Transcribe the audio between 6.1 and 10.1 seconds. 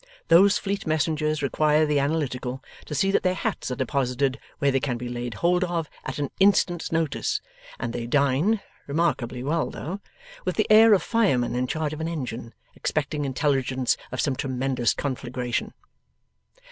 an instant's notice; and they dine (remarkably well though)